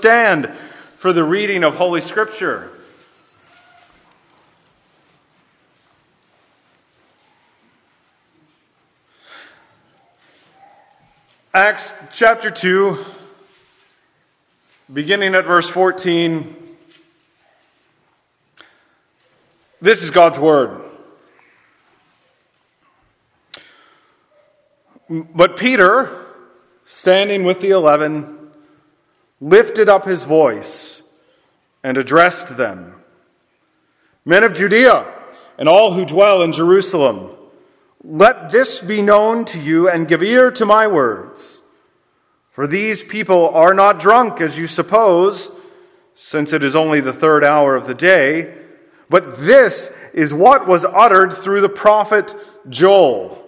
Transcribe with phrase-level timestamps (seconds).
[0.00, 0.54] Stand
[0.94, 2.70] for the reading of Holy Scripture.
[11.52, 13.04] Acts chapter 2,
[14.92, 16.54] beginning at verse 14.
[19.80, 20.80] This is God's Word.
[25.10, 26.24] But Peter,
[26.86, 28.37] standing with the eleven,
[29.40, 31.02] lifted up his voice
[31.82, 32.98] and addressed them
[34.28, 35.10] Men of Judea
[35.56, 37.30] and all who dwell in Jerusalem,
[38.04, 41.60] let this be known to you and give ear to my words.
[42.50, 45.50] For these people are not drunk, as you suppose,
[46.14, 48.54] since it is only the third hour of the day,
[49.08, 52.34] but this is what was uttered through the prophet
[52.68, 53.47] Joel.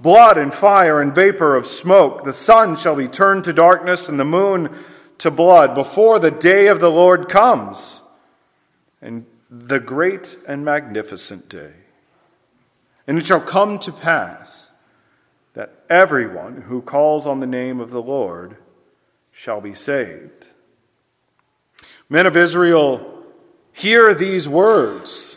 [0.00, 2.24] blood and fire and vapor of smoke.
[2.24, 4.74] The sun shall be turned to darkness and the moon
[5.18, 8.02] to blood before the day of the Lord comes,
[9.02, 11.72] and the great and magnificent day.
[13.06, 14.72] And it shall come to pass
[15.54, 18.58] that everyone who calls on the name of the Lord
[19.32, 20.46] shall be saved.
[22.08, 23.24] Men of Israel,
[23.72, 25.36] hear these words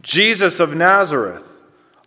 [0.00, 1.53] Jesus of Nazareth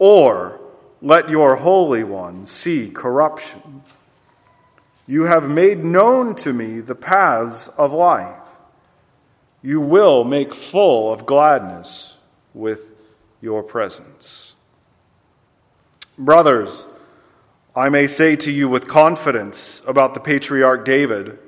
[0.00, 0.58] or
[1.00, 3.82] let your Holy One see corruption.
[5.06, 8.48] You have made known to me the paths of life.
[9.62, 12.16] You will make full of gladness
[12.54, 12.94] with
[13.40, 14.54] your presence.
[16.18, 16.86] Brothers,
[17.76, 21.38] I may say to you with confidence about the patriarch David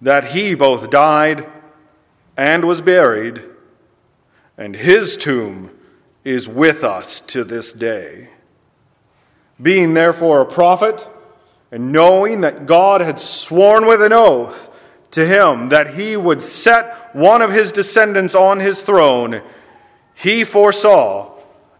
[0.00, 1.48] that he both died
[2.36, 3.42] and was buried,
[4.58, 5.70] and his tomb
[6.24, 8.30] is with us to this day.
[9.60, 11.06] Being therefore a prophet,
[11.70, 14.70] and knowing that God had sworn with an oath
[15.10, 19.42] to him that he would set one of his descendants on his throne,
[20.14, 21.36] he foresaw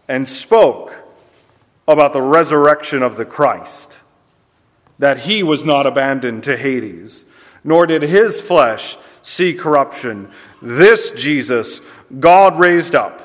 [0.07, 0.93] and spoke
[1.87, 3.99] about the resurrection of the Christ,
[4.99, 7.25] that he was not abandoned to Hades,
[7.63, 10.29] nor did his flesh see corruption.
[10.61, 11.81] This Jesus
[12.19, 13.24] God raised up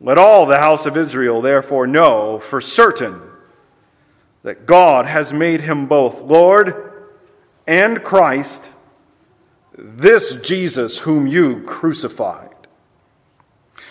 [0.00, 3.20] Let all the house of Israel therefore know for certain
[4.42, 6.92] that God has made him both Lord
[7.66, 8.72] and Christ,
[9.76, 12.54] this Jesus whom you crucified.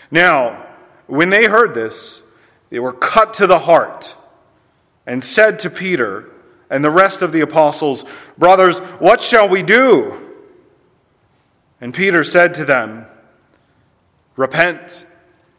[0.10, 0.66] Now,
[1.06, 2.24] when they heard this,
[2.70, 4.16] they were cut to the heart
[5.06, 6.32] and said to Peter
[6.70, 8.04] and the rest of the apostles,
[8.38, 10.20] Brothers, what shall we do?
[11.80, 13.06] And Peter said to them,
[14.36, 15.06] Repent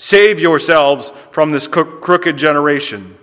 [0.00, 3.18] Save yourselves from this crooked generation.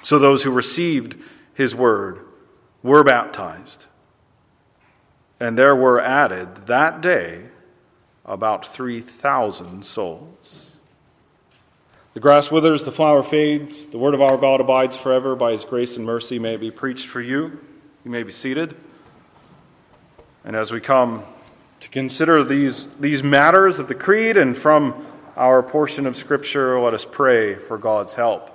[0.00, 1.16] So those who received
[1.54, 2.24] his word
[2.84, 3.86] were baptized.
[5.40, 7.46] And there were added that day
[8.24, 10.76] about 3,000 souls.
[12.14, 15.34] The grass withers, the flower fades, the word of our God abides forever.
[15.34, 17.58] By his grace and mercy may it be preached for you.
[18.04, 18.76] You may be seated.
[20.44, 21.24] And as we come
[21.80, 25.08] to consider these, these matters of the Creed and from
[25.40, 28.50] our portion of Scripture, let us pray for God's help.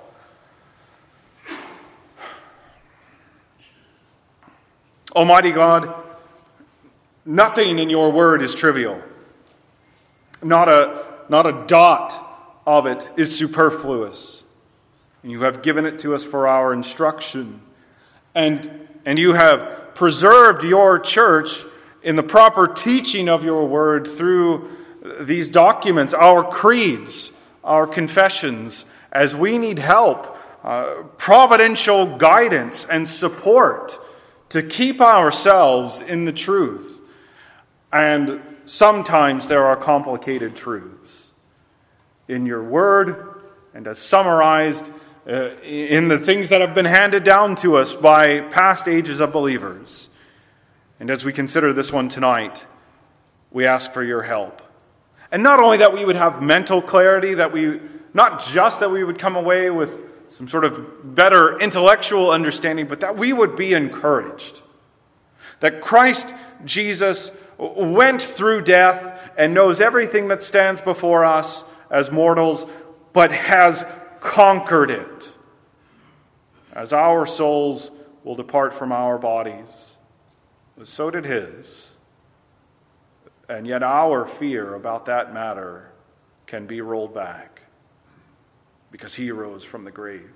[5.10, 5.92] Almighty God,
[7.24, 9.02] nothing in your word is trivial.
[10.44, 14.44] Not a, not a dot of it is superfluous.
[15.24, 17.62] And you have given it to us for our instruction.
[18.32, 21.64] And, and you have preserved your church
[22.04, 24.70] in the proper teaching of your word through
[25.20, 27.30] these documents, our creeds,
[27.64, 33.98] our confessions, as we need help, uh, providential guidance, and support
[34.48, 37.00] to keep ourselves in the truth.
[37.92, 41.32] And sometimes there are complicated truths
[42.28, 43.42] in your word
[43.74, 44.90] and as summarized
[45.28, 49.32] uh, in the things that have been handed down to us by past ages of
[49.32, 50.08] believers.
[50.98, 52.66] And as we consider this one tonight,
[53.50, 54.62] we ask for your help.
[55.36, 57.78] And not only that we would have mental clarity, that we,
[58.14, 63.00] not just that we would come away with some sort of better intellectual understanding, but
[63.00, 64.62] that we would be encouraged.
[65.60, 66.32] That Christ
[66.64, 72.64] Jesus went through death and knows everything that stands before us as mortals,
[73.12, 73.84] but has
[74.20, 75.28] conquered it.
[76.72, 77.90] As our souls
[78.24, 79.68] will depart from our bodies
[80.84, 81.85] so did his.
[83.48, 85.90] And yet, our fear about that matter
[86.46, 87.62] can be rolled back
[88.90, 90.32] because he rose from the grave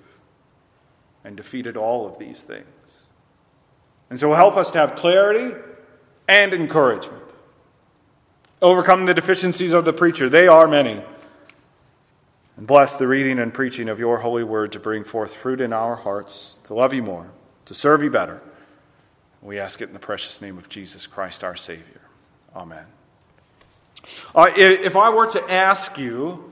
[1.23, 2.65] and defeated all of these things.
[4.09, 5.55] And so, help us to have clarity
[6.27, 7.23] and encouragement.
[8.61, 11.03] Overcome the deficiencies of the preacher, they are many.
[12.57, 15.73] And bless the reading and preaching of your holy word to bring forth fruit in
[15.73, 17.31] our hearts, to love you more,
[17.65, 18.41] to serve you better
[19.41, 22.01] we ask it in the precious name of Jesus Christ, our Savior.
[22.55, 22.85] Amen.
[24.33, 26.51] Uh, if I were to ask you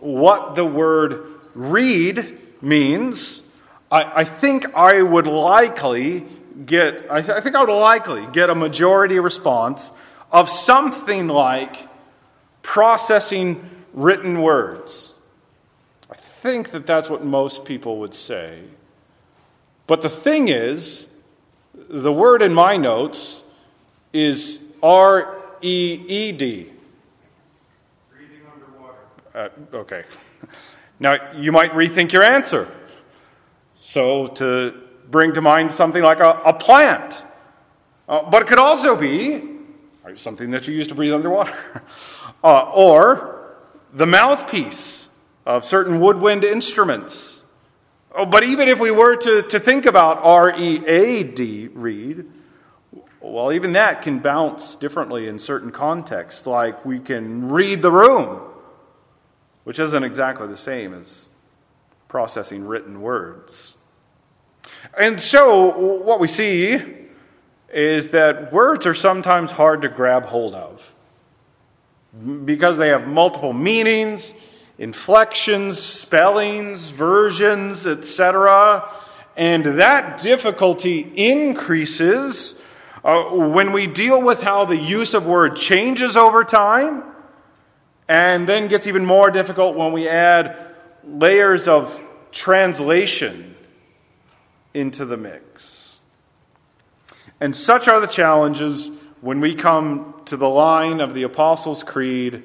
[0.00, 3.42] what the word read means,
[3.90, 6.26] I, I think I would likely
[6.66, 9.92] get, I, th- I think I would likely get a majority response
[10.30, 11.88] of something like
[12.62, 15.14] processing written words.
[16.10, 18.62] I think that that's what most people would say.
[19.86, 21.06] But the thing is,
[21.74, 23.42] the word in my notes
[24.12, 26.72] is R E E D.
[28.10, 29.50] Breathing underwater.
[29.72, 30.04] Uh, okay.
[30.98, 32.68] Now, you might rethink your answer.
[33.80, 34.74] So, to
[35.10, 37.22] bring to mind something like a, a plant.
[38.08, 39.42] Uh, but it could also be
[40.14, 41.56] something that you use to breathe underwater.
[42.44, 43.54] uh, or
[43.92, 45.08] the mouthpiece
[45.46, 47.42] of certain woodwind instruments.
[48.14, 52.26] Oh, but even if we were to, to think about R E A D, read,
[53.20, 56.46] well, even that can bounce differently in certain contexts.
[56.46, 58.40] Like we can read the room,
[59.64, 61.28] which isn't exactly the same as
[62.08, 63.74] processing written words.
[64.98, 66.78] And so, what we see
[67.72, 70.92] is that words are sometimes hard to grab hold of
[72.44, 74.34] because they have multiple meanings
[74.78, 78.90] inflections, spellings, versions, etc.
[79.36, 82.54] And that difficulty increases
[83.04, 87.02] uh, when we deal with how the use of word changes over time,
[88.08, 90.56] and then gets even more difficult when we add
[91.04, 92.02] layers of
[92.32, 93.54] translation
[94.74, 96.00] into the mix.
[97.40, 98.90] And such are the challenges
[99.20, 102.42] when we come to the line of the Apostles' Creed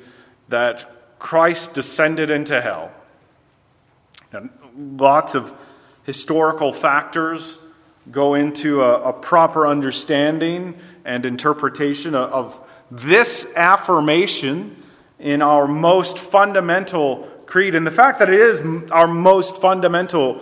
[0.49, 2.91] that Christ descended into hell.
[4.31, 4.49] And
[4.99, 5.53] lots of
[6.03, 7.59] historical factors
[8.11, 14.75] go into a, a proper understanding and interpretation of, of this affirmation
[15.19, 17.75] in our most fundamental creed.
[17.75, 20.41] And the fact that it is our most fundamental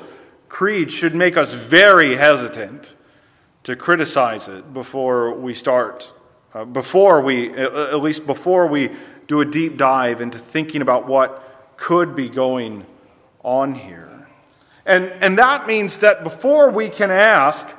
[0.49, 2.95] creed should make us very hesitant
[3.63, 6.13] to criticize it before we start,
[6.53, 8.91] uh, before we, at least before we
[9.27, 12.85] do a deep dive into thinking about what could be going
[13.41, 14.12] on here.
[14.85, 17.75] And, and that means that before we can ask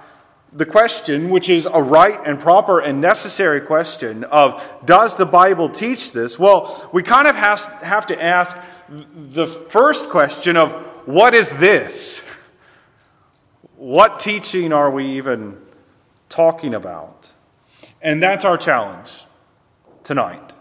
[0.53, 5.69] the question, which is a right and proper and necessary question of does the Bible
[5.69, 6.39] teach this?
[6.39, 8.57] Well, we kind of has, have to ask
[8.89, 10.73] the first question of
[11.07, 12.23] what is this?
[13.77, 15.59] What teaching are we even
[16.29, 17.29] talking about?
[18.01, 19.25] And that's our challenge
[20.05, 20.53] tonight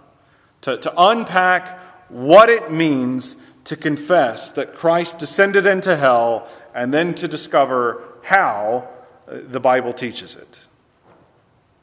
[0.61, 7.13] to, to unpack what it means to confess that Christ descended into hell and then
[7.15, 8.89] to discover how
[9.27, 10.59] the Bible teaches it.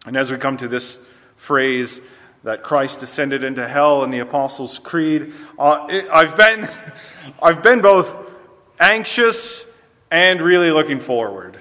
[0.07, 0.99] And as we come to this
[1.37, 2.01] phrase
[2.43, 6.69] that Christ descended into hell in the Apostles' Creed, uh, I've, been,
[7.43, 8.17] I've been both
[8.79, 9.67] anxious
[10.11, 11.59] and really looking forward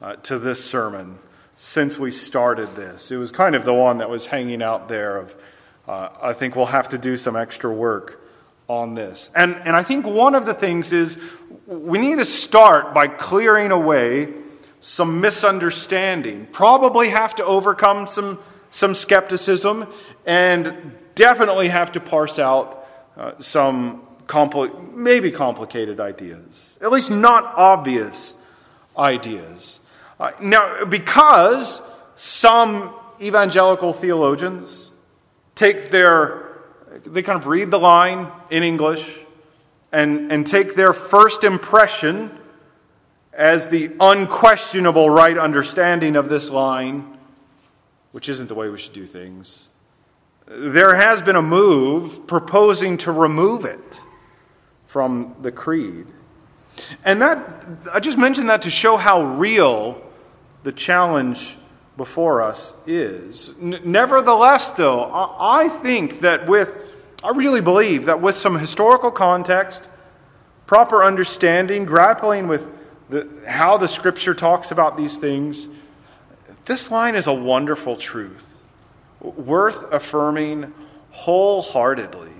[0.00, 1.18] uh, to this sermon
[1.56, 3.10] since we started this.
[3.10, 5.34] It was kind of the one that was hanging out there of,
[5.86, 8.21] uh, I think we'll have to do some extra work
[8.72, 9.30] on this.
[9.34, 11.18] And, and I think one of the things is
[11.66, 14.32] we need to start by clearing away
[14.80, 18.38] some misunderstanding, probably have to overcome some,
[18.70, 19.86] some skepticism,
[20.26, 22.86] and definitely have to parse out
[23.16, 28.34] uh, some compli- maybe complicated ideas, at least not obvious
[28.96, 29.80] ideas.
[30.18, 31.82] Uh, now, because
[32.16, 34.90] some evangelical theologians
[35.54, 36.51] take their,
[37.04, 39.20] they kind of read the line in English
[39.92, 42.38] and, and take their first impression
[43.32, 47.18] as the unquestionable right understanding of this line,
[48.12, 49.68] which isn't the way we should do things,
[50.46, 54.00] there has been a move proposing to remove it
[54.86, 56.06] from the creed.
[57.04, 60.02] And that, I just mentioned that to show how real
[60.62, 61.56] the challenge
[61.96, 63.54] before us is.
[63.60, 66.70] N- nevertheless, though, I-, I think that with,
[67.24, 69.88] I really believe that with some historical context,
[70.66, 72.70] proper understanding, grappling with
[73.08, 75.68] the, how the scripture talks about these things,
[76.64, 78.64] this line is a wonderful truth,
[79.20, 80.72] worth affirming
[81.10, 82.30] wholeheartedly.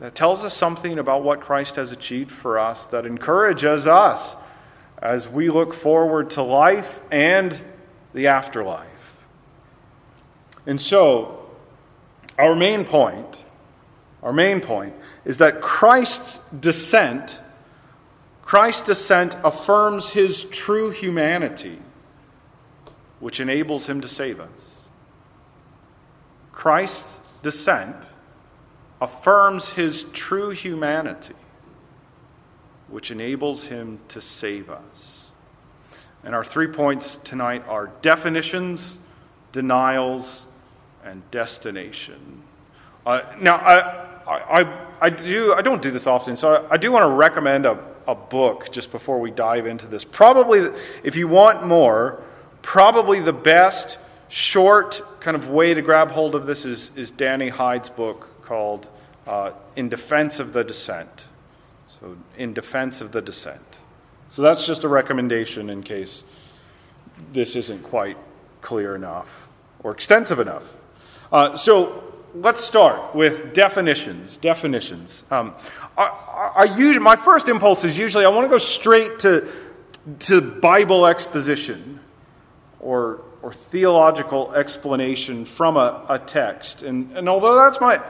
[0.00, 4.36] That tells us something about what Christ has achieved for us, that encourages us
[5.00, 7.58] as we look forward to life and
[8.14, 8.86] the afterlife.
[10.66, 11.50] And so,
[12.36, 13.44] our main point,
[14.28, 14.92] our main point
[15.24, 17.40] is that Christ's descent
[18.42, 21.78] Christ's descent affirms his true humanity,
[23.20, 24.86] which enables him to save us.
[26.52, 27.96] Christ's descent
[29.02, 31.34] affirms his true humanity,
[32.88, 35.26] which enables him to save us.
[36.24, 38.98] And our three points tonight are definitions,
[39.52, 40.46] denials,
[41.04, 42.42] and destination.
[43.04, 46.92] Uh, now, I, I, I, do, I don't do this often, so I, I do
[46.92, 50.02] want to recommend a a book just before we dive into this.
[50.02, 50.70] Probably,
[51.04, 52.22] if you want more,
[52.62, 57.50] probably the best short kind of way to grab hold of this is, is Danny
[57.50, 58.86] Hyde's book called
[59.26, 61.26] uh, In Defense of the Descent.
[62.00, 63.60] So, In Defense of the Descent.
[64.30, 66.24] So, that's just a recommendation in case
[67.32, 68.16] this isn't quite
[68.62, 70.64] clear enough or extensive enough.
[71.30, 72.07] Uh, so,
[72.40, 74.38] let's start with definitions.
[74.38, 75.22] Definitions.
[75.30, 75.54] Um,
[75.96, 79.48] I, I usually, my first impulse is usually I want to go straight to,
[80.20, 82.00] to Bible exposition
[82.80, 86.82] or, or theological explanation from a, a text.
[86.82, 88.00] And, and although that's my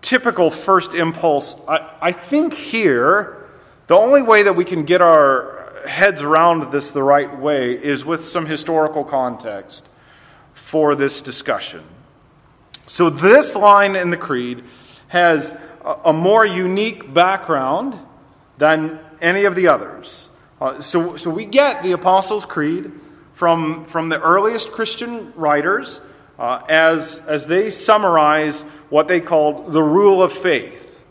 [0.00, 3.48] typical first impulse, I, I think here
[3.86, 8.04] the only way that we can get our heads around this the right way is
[8.04, 9.88] with some historical context
[10.54, 11.82] for this discussion.
[12.86, 14.62] So, this line in the Creed
[15.08, 15.56] has
[16.04, 17.98] a more unique background
[18.58, 20.28] than any of the others.
[20.60, 22.92] Uh, so, so we get the Apostles' Creed
[23.32, 26.00] from, from the earliest Christian writers
[26.38, 31.04] uh, as, as they summarize what they called the rule of faith.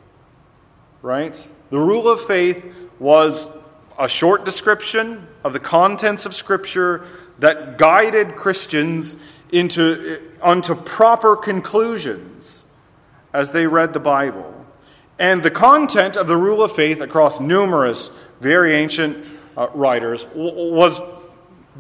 [1.02, 1.42] Right?
[1.70, 2.66] The rule of faith
[3.00, 3.48] was
[4.00, 7.06] a short description of the contents of Scripture
[7.40, 9.18] that guided Christians
[9.56, 12.64] into, unto proper conclusions
[13.34, 14.54] as they read the Bible.
[15.18, 21.00] And the content of the rule of faith across numerous very ancient uh, writers was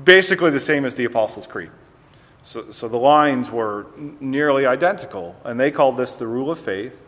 [0.02, 1.72] basically the same as the Apostles' Creed.
[2.44, 3.88] So, so the lines were
[4.22, 7.06] nearly identical, and they called this the rule of faith,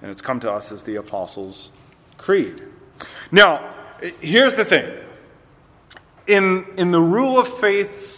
[0.00, 1.72] and it's come to us as the Apostles'
[2.18, 2.62] Creed.
[3.32, 3.74] Now,
[4.20, 4.92] here's the thing
[6.28, 8.17] in, in the rule of faith's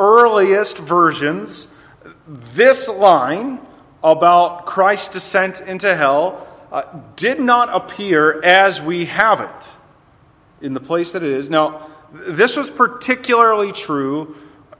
[0.00, 1.68] earliest versions,
[2.26, 3.60] this line
[4.02, 6.82] about Christ's descent into hell uh,
[7.16, 9.68] did not appear as we have it
[10.64, 11.50] in the place that it is.
[11.50, 14.36] Now, this was particularly true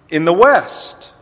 [0.09, 1.13] in the West,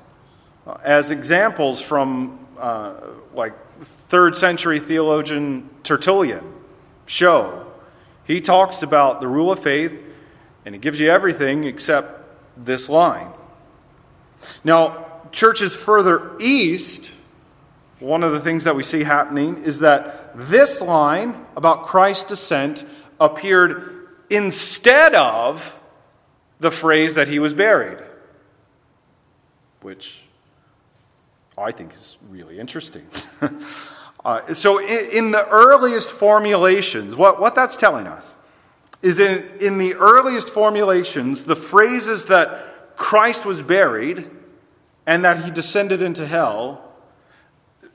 [0.66, 2.94] uh, as examples from uh,
[3.34, 6.44] like third century theologian Tertullian
[7.06, 7.66] show.
[8.24, 9.92] He talks about the rule of faith,
[10.64, 12.22] and he gives you everything except
[12.56, 13.32] this line.
[14.64, 17.10] Now, churches further east,
[18.00, 22.84] one of the things that we see happening is that this line about Christ's descent
[23.20, 25.76] appeared instead of
[26.60, 27.98] the phrase that he was buried,
[29.80, 30.22] which
[31.56, 33.06] I think is really interesting.
[34.24, 38.36] uh, so, in, in, the earliest formulations, what, what that's telling us
[39.02, 42.67] is in, in the earliest formulations, the phrases that
[42.98, 44.28] Christ was buried
[45.06, 46.92] and that he descended into hell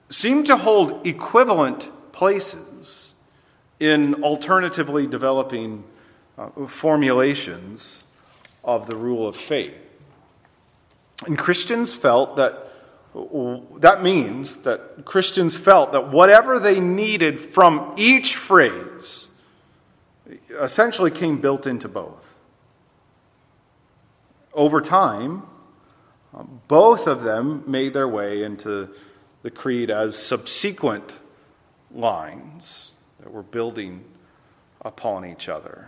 [0.09, 3.13] seem to hold equivalent places
[3.79, 5.83] in alternatively developing
[6.37, 8.05] uh, formulations
[8.63, 9.77] of the rule of faith.
[11.27, 12.69] And Christians felt that
[13.81, 19.27] that means that Christians felt that whatever they needed from each phrase
[20.59, 22.32] essentially came built into both.
[24.53, 25.43] Over time,
[26.67, 28.89] both of them made their way into
[29.41, 31.19] the creed as subsequent
[31.93, 34.03] lines that were building
[34.81, 35.87] upon each other.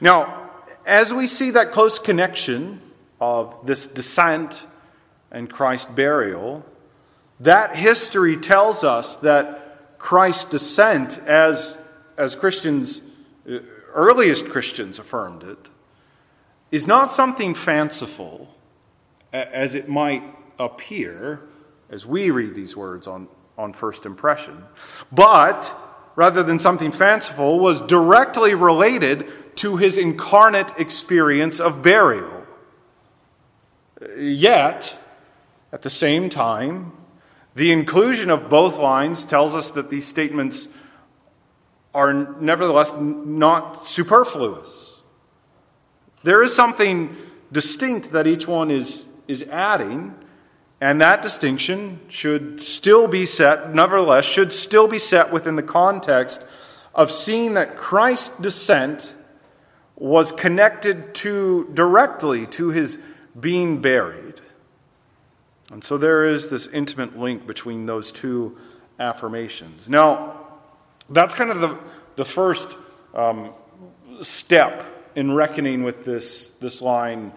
[0.00, 0.50] Now,
[0.86, 2.80] as we see that close connection
[3.20, 4.62] of this descent
[5.30, 6.64] and Christ's burial,
[7.40, 11.78] that history tells us that Christ's descent, as,
[12.16, 13.00] as Christians,
[13.50, 13.58] uh,
[13.94, 15.70] earliest Christians affirmed it,
[16.74, 18.52] is not something fanciful
[19.32, 20.24] as it might
[20.58, 21.40] appear
[21.88, 24.64] as we read these words on, on first impression,
[25.12, 25.72] but
[26.16, 32.44] rather than something fanciful, was directly related to his incarnate experience of burial.
[34.16, 34.96] Yet,
[35.72, 36.90] at the same time,
[37.54, 40.66] the inclusion of both lines tells us that these statements
[41.94, 44.83] are nevertheless not superfluous.
[46.24, 47.16] There is something
[47.52, 50.14] distinct that each one is, is adding,
[50.80, 56.42] and that distinction should still be set, nevertheless, should still be set within the context
[56.94, 59.16] of seeing that Christ's descent
[59.96, 62.98] was connected to directly to his
[63.38, 64.40] being buried.
[65.70, 68.56] And so there is this intimate link between those two
[68.98, 69.88] affirmations.
[69.88, 70.40] Now,
[71.10, 71.78] that's kind of the,
[72.16, 72.76] the first
[73.12, 73.52] um,
[74.22, 77.32] step in reckoning with this, this line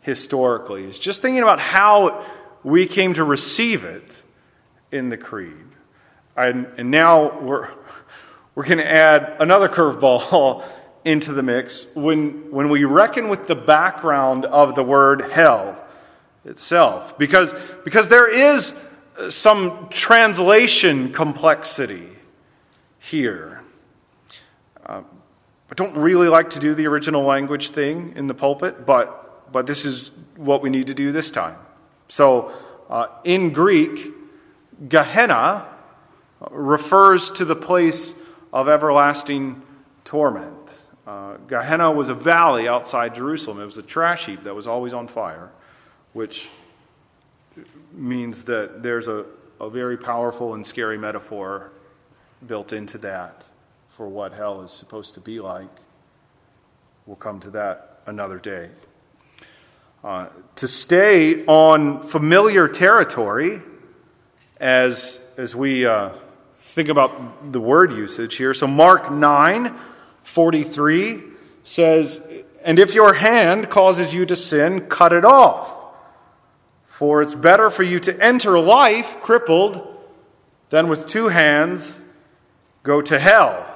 [0.00, 2.24] historically, is just thinking about how
[2.62, 4.22] we came to receive it
[4.90, 5.54] in the creed.
[6.36, 7.70] And, and now we're,
[8.54, 10.64] we're going to add another curveball
[11.04, 15.82] into the mix when, when we reckon with the background of the word hell
[16.44, 17.16] itself.
[17.18, 18.74] Because, because there is
[19.18, 22.08] uh, some translation complexity
[22.98, 23.59] here.
[25.70, 29.52] Uh, I don't really like to do the original language thing in the pulpit, but,
[29.52, 31.56] but this is what we need to do this time.
[32.08, 32.52] So,
[32.88, 34.12] uh, in Greek,
[34.88, 35.68] Gehenna
[36.50, 38.12] refers to the place
[38.52, 39.62] of everlasting
[40.04, 40.88] torment.
[41.06, 43.60] Uh, Gehenna was a valley outside Jerusalem.
[43.60, 45.50] It was a trash heap that was always on fire,
[46.12, 46.48] which
[47.92, 49.26] means that there's a,
[49.60, 51.70] a very powerful and scary metaphor
[52.46, 53.44] built into that
[54.00, 55.68] for what hell is supposed to be like.
[57.04, 58.70] We'll come to that another day.
[60.02, 63.60] Uh, to stay on familiar territory
[64.58, 66.12] as, as we uh,
[66.54, 68.54] think about the word usage here.
[68.54, 69.78] So, Mark 9
[70.22, 71.22] 43
[71.62, 72.22] says,
[72.64, 75.76] And if your hand causes you to sin, cut it off.
[76.86, 79.86] For it's better for you to enter life crippled
[80.70, 82.00] than with two hands
[82.82, 83.69] go to hell,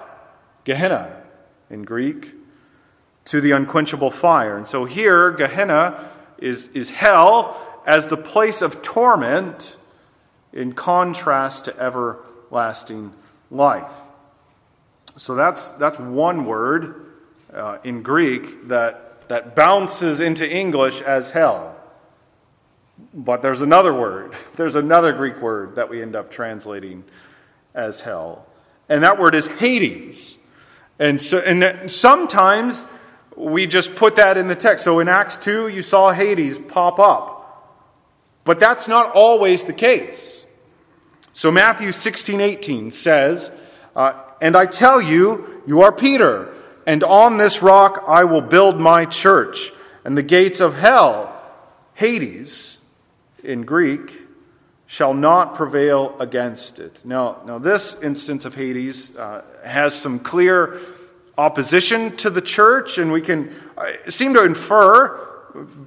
[0.65, 1.23] Gehenna
[1.71, 2.33] in Greek,
[3.27, 4.57] to the unquenchable fire.
[4.57, 9.77] And so here, Gehenna is, is hell as the place of torment
[10.53, 13.13] in contrast to everlasting
[13.51, 13.93] life.
[15.17, 17.13] So that's, that's one word
[17.53, 21.77] uh, in Greek that, that bounces into English as hell.
[23.13, 27.05] But there's another word, there's another Greek word that we end up translating
[27.75, 28.47] as hell.
[28.89, 30.37] And that word is Hades.
[30.99, 32.87] And, so, and sometimes
[33.37, 34.85] we just put that in the text.
[34.85, 37.35] So in Acts 2, you saw Hades pop up.
[38.45, 40.45] But that's not always the case.
[41.33, 43.51] So Matthew 16, 18 says,
[43.97, 46.55] uh, And I tell you, you are Peter,
[46.87, 49.73] and on this rock I will build my church,
[50.05, 51.31] and the gates of hell,
[51.95, 52.79] Hades
[53.43, 54.24] in Greek,
[54.95, 57.03] shall not prevail against it.
[57.05, 60.79] Now, now this instance of Hades uh, has some clear
[61.37, 65.19] opposition to the church, and we can uh, seem to infer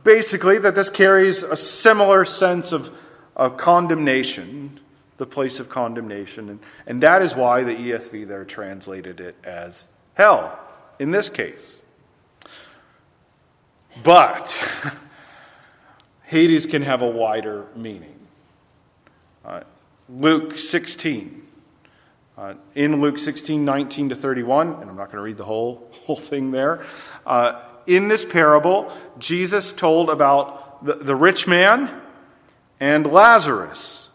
[0.04, 2.94] basically that this carries a similar sense of,
[3.34, 4.78] of condemnation,
[5.16, 6.50] the place of condemnation.
[6.50, 10.60] And, and that is why the ESV there translated it as hell
[11.00, 11.78] in this case.
[14.04, 14.60] But
[16.24, 18.17] Hades can have a wider meaning.
[19.48, 19.62] Uh,
[20.10, 21.44] Luke 16.
[22.38, 25.90] Uh, in Luke 16, 19 to 31, and I'm not going to read the whole,
[26.06, 26.86] whole thing there,
[27.26, 31.90] uh, in this parable, Jesus told about the, the rich man
[32.82, 34.10] and Lazarus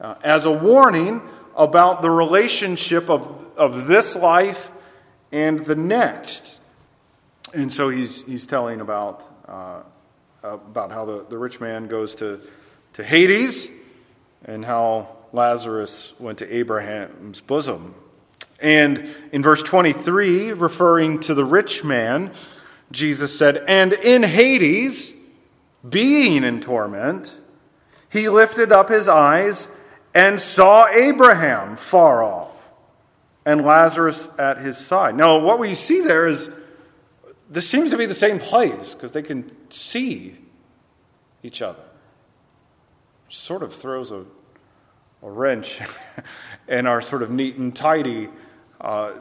[0.00, 1.20] uh, as a warning
[1.54, 4.72] about the relationship of, of this life
[5.30, 6.62] and the next.
[7.52, 9.82] And so he's, he's telling about, uh,
[10.42, 12.40] about how the, the rich man goes to,
[12.94, 13.68] to Hades
[14.44, 17.94] and how Lazarus went to Abraham's bosom.
[18.60, 22.32] And in verse 23, referring to the rich man,
[22.90, 25.12] Jesus said, And in Hades,
[25.86, 27.36] being in torment,
[28.10, 29.68] he lifted up his eyes
[30.14, 32.70] and saw Abraham far off
[33.44, 35.16] and Lazarus at his side.
[35.16, 36.48] Now, what we see there is
[37.50, 40.36] this seems to be the same place because they can see
[41.42, 41.82] each other.
[43.28, 44.24] Sort of throws a,
[45.22, 45.80] a wrench
[46.68, 48.28] in our sort of neat and tidy
[48.80, 49.14] uh,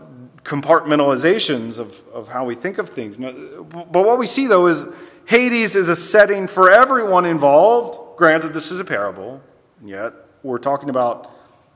[0.43, 3.17] compartmentalizations of, of how we think of things.
[3.17, 4.85] But what we see, though, is
[5.25, 8.17] Hades is a setting for everyone involved.
[8.17, 9.41] Granted, this is a parable,
[9.83, 10.13] yet
[10.43, 11.31] we're talking about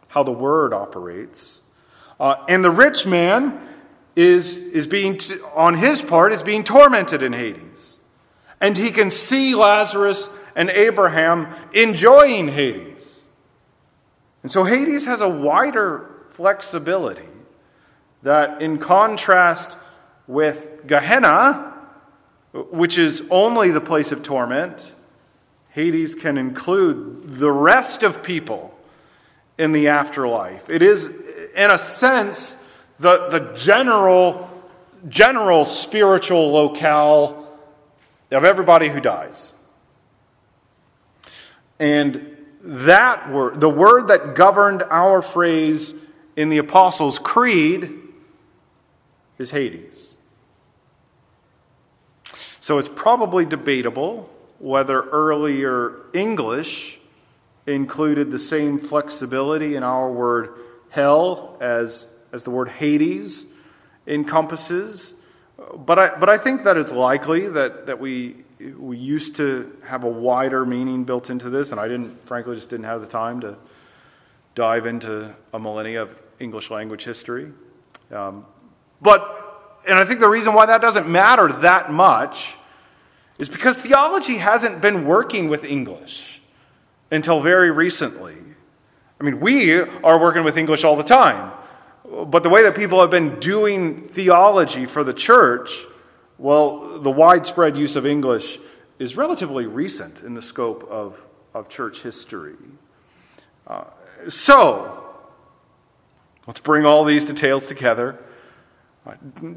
[0.09, 1.61] how the word operates.
[2.19, 3.67] Uh, and the rich man
[4.15, 7.99] is, is being, t- on his part, is being tormented in Hades.
[8.59, 13.19] And he can see Lazarus and Abraham enjoying Hades.
[14.41, 17.29] And so Hades has a wider flexibility
[18.23, 19.77] that, in contrast
[20.25, 21.73] with Gehenna,
[22.53, 24.93] which is only the place of torment,
[25.69, 28.77] Hades can include the rest of people
[29.59, 30.71] in the afterlife.
[30.71, 31.07] It is,
[31.55, 32.57] in a sense,
[32.99, 34.49] the, the general,
[35.07, 37.47] general spiritual locale
[38.31, 39.53] of everybody who dies.
[41.79, 45.93] And that word, the word that governed our phrase
[46.35, 47.93] in the Apostles' Creed,
[49.37, 50.17] is Hades.
[52.59, 56.99] So it's probably debatable whether earlier English
[57.65, 60.49] included the same flexibility in our word
[60.89, 63.45] hell as, as the word Hades
[64.07, 65.13] encompasses.
[65.75, 70.03] But I, but I think that it's likely that, that we, we used to have
[70.03, 73.41] a wider meaning built into this, and I didn't, frankly, just didn't have the time
[73.41, 73.55] to
[74.55, 77.51] dive into a millennia of English language history.
[78.11, 78.45] Um,
[79.01, 82.55] but, and I think the reason why that doesn't matter that much
[83.37, 86.41] is because theology hasn't been working with English
[87.11, 88.35] until very recently.
[89.19, 91.51] I mean, we are working with English all the time.
[92.03, 95.85] But the way that people have been doing theology for the church,
[96.37, 98.59] well, the widespread use of English
[98.99, 101.23] is relatively recent in the scope of,
[101.53, 102.55] of church history.
[103.65, 103.85] Uh,
[104.27, 105.15] so,
[106.45, 108.19] let's bring all these details together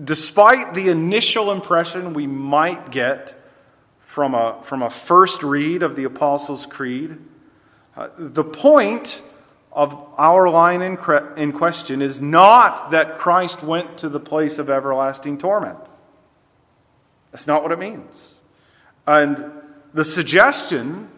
[0.04, 3.36] Despite the initial impression we might get
[3.98, 7.16] from a, from a first read of the Apostles' Creed,
[7.96, 9.22] uh, the point
[9.72, 14.58] of our line in, cre- in question is not that Christ went to the place
[14.58, 15.78] of everlasting torment.
[17.32, 18.40] That's not what it means.
[19.06, 19.52] And
[19.92, 21.08] the suggestion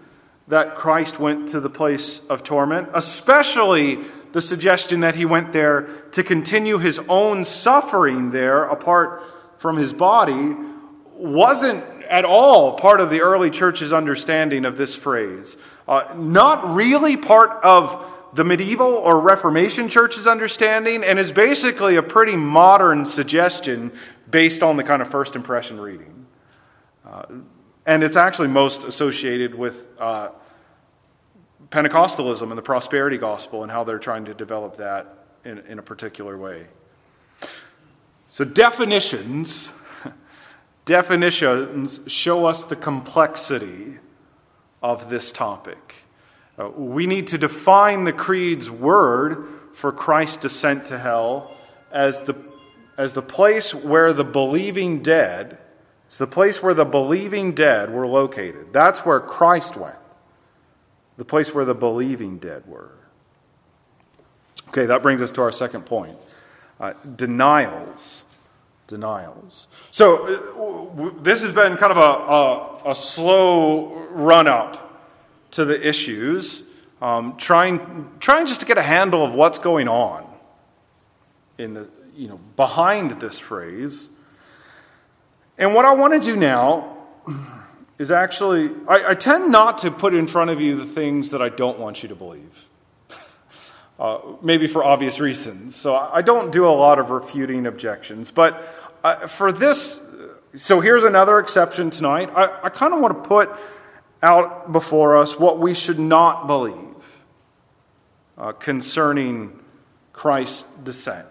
[0.48, 3.98] that Christ went to the place of torment, especially
[4.32, 9.22] the suggestion that he went there to continue his own suffering there apart
[9.58, 10.56] from his body
[11.14, 15.56] wasn't at all part of the early church's understanding of this phrase.
[15.86, 22.02] Uh, not really part of the medieval or Reformation church's understanding, and is basically a
[22.02, 23.92] pretty modern suggestion
[24.32, 26.26] based on the kind of first impression reading.
[27.06, 27.22] Uh,
[27.86, 30.30] and it's actually most associated with uh,
[31.70, 35.82] Pentecostalism and the prosperity gospel and how they're trying to develop that in, in a
[35.82, 36.66] particular way.
[38.28, 39.70] So, definitions.
[40.84, 43.98] Definitions show us the complexity
[44.82, 45.94] of this topic.
[46.58, 51.56] Uh, we need to define the Creed's word for Christ's descent to hell
[51.92, 52.34] as the,
[53.02, 55.58] as the place where the believing dead,
[56.06, 58.72] it's the place where the believing dead were located.
[58.72, 59.96] That's where Christ went,
[61.16, 62.92] the place where the believing dead were.
[64.68, 66.16] Okay, that brings us to our second point
[66.78, 68.22] uh, denials.
[68.86, 69.66] Denials.
[69.90, 75.10] So, uh, this has been kind of a, a, a slow run up
[75.52, 76.62] to the issues,
[77.00, 80.24] um, trying, trying just to get a handle of what's going on
[81.58, 84.08] in the, you know, behind this phrase.
[85.58, 86.96] And what I want to do now
[87.98, 91.40] is actually, I, I, tend not to put in front of you the things that
[91.40, 92.66] I don't want you to believe.
[93.98, 95.76] Uh, maybe for obvious reasons.
[95.76, 98.32] So I don't do a lot of refuting objections.
[98.32, 98.60] But
[99.04, 100.00] uh, for this,
[100.54, 102.30] so here's another exception tonight.
[102.34, 103.50] I, I kind of want to put
[104.22, 106.74] out before us what we should not believe
[108.36, 109.60] uh, concerning
[110.12, 111.26] Christ's descent.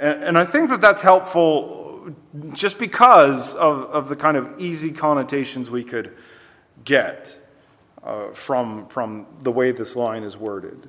[0.00, 2.14] And, I think that that's helpful
[2.52, 6.16] just because of, of the kind of easy connotations we could
[6.84, 7.36] get
[8.02, 10.88] uh, from, from the way this line is worded.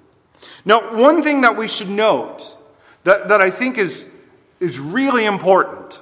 [0.65, 2.57] Now, one thing that we should note
[3.03, 4.07] that, that I think is,
[4.59, 6.01] is really important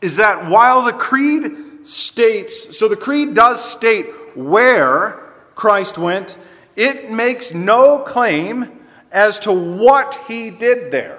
[0.00, 6.38] is that while the Creed states, so the Creed does state where Christ went,
[6.76, 11.17] it makes no claim as to what he did there.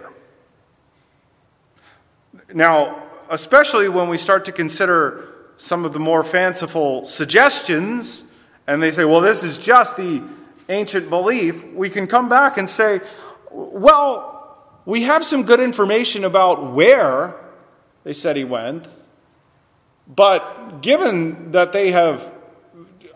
[2.54, 5.26] Now, especially when we start to consider
[5.58, 8.24] some of the more fanciful suggestions,
[8.66, 10.24] and they say, well, this is just the
[10.68, 13.02] ancient belief, we can come back and say,
[13.52, 17.36] well, we have some good information about where
[18.04, 18.88] they said he went,
[20.08, 22.32] but given that they have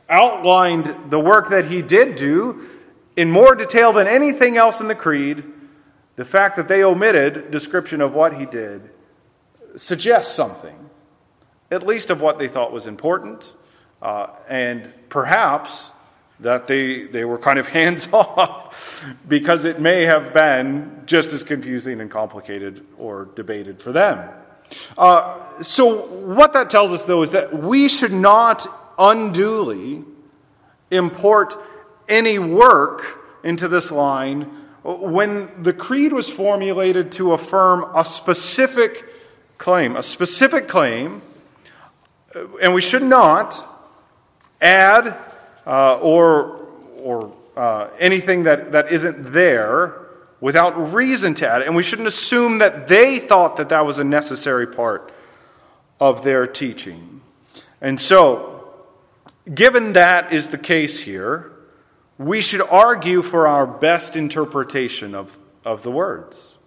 [0.10, 2.70] outlined the work that he did do
[3.16, 5.44] in more detail than anything else in the Creed,
[6.16, 8.92] the fact that they omitted description of what he did
[9.76, 10.90] suggests something,
[11.72, 13.56] at least of what they thought was important,
[14.02, 15.92] uh, and perhaps
[16.40, 21.44] that they, they were kind of hands off because it may have been just as
[21.44, 24.30] confusing and complicated or debated for them.
[24.98, 28.66] Uh, so, what that tells us, though, is that we should not
[28.98, 30.04] unduly
[30.90, 31.56] import
[32.08, 34.44] any work into this line
[34.84, 39.06] when the creed was formulated to affirm a specific
[39.64, 41.22] claim, a specific claim,
[42.62, 43.66] and we should not
[44.62, 45.16] add
[45.66, 50.02] uh, or, or uh, anything that, that isn't there
[50.42, 51.68] without reason to add it.
[51.68, 55.14] And we shouldn't assume that they thought that that was a necessary part
[55.98, 57.22] of their teaching.
[57.80, 58.74] And so,
[59.56, 61.54] given that is the case here,
[62.18, 66.58] we should argue for our best interpretation of, of the words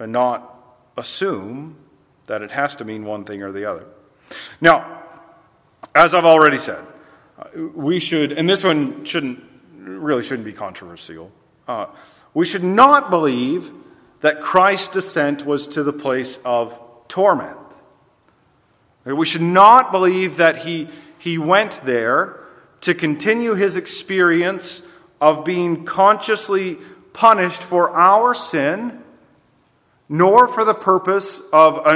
[0.00, 0.52] and not
[0.96, 1.76] assume
[2.26, 3.84] that it has to mean one thing or the other.
[4.60, 5.02] Now,
[5.94, 6.84] as I've already said,
[7.54, 9.42] we should, and this one shouldn't,
[9.74, 11.30] really shouldn't be controversial.
[11.66, 11.86] Uh,
[12.34, 13.70] we should not believe
[14.20, 17.58] that Christ's descent was to the place of torment.
[19.04, 22.38] We should not believe that he, he went there
[22.82, 24.82] to continue his experience
[25.20, 26.78] of being consciously
[27.12, 29.01] punished for our sin,
[30.08, 31.86] nor for the purpose of,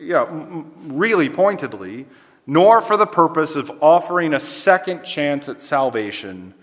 [0.00, 0.26] yeah,
[0.86, 2.06] really pointedly,
[2.46, 6.54] nor for the purpose of offering a second chance at salvation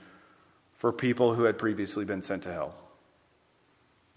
[0.75, 2.75] for people who had previously been sent to hell.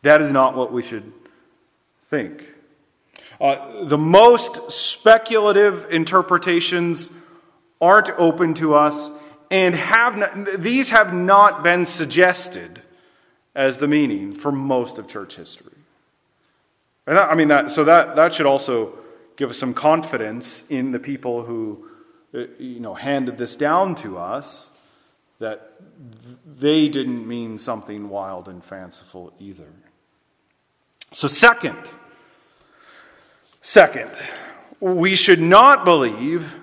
[0.03, 1.13] That is not what we should
[2.03, 2.49] think.
[3.41, 7.11] Uh, the most speculative interpretations
[7.81, 9.11] aren't open to us,
[9.51, 12.83] and have not, these have not been suggested
[13.55, 15.73] as the meaning for most of church history.
[17.07, 18.99] And that, I mean, that, so that, that should also
[19.37, 21.89] give us some confidence in the people who
[22.35, 24.71] uh, you know, handed this down to us
[25.41, 25.73] that
[26.47, 29.73] they didn't mean something wild and fanciful either.
[31.13, 31.79] So, second,
[33.61, 34.11] second,
[34.79, 36.55] we should not believe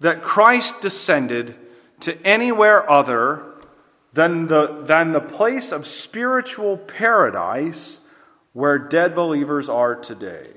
[0.00, 1.54] that Christ descended
[2.00, 3.44] to anywhere other
[4.12, 8.00] than the, than the place of spiritual paradise
[8.54, 10.48] where dead believers are today.